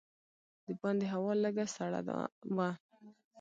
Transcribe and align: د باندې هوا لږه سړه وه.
د 0.65 0.67
باندې 0.81 1.05
هوا 1.13 1.31
لږه 1.43 1.65
سړه 1.75 1.99
وه. 2.55 2.69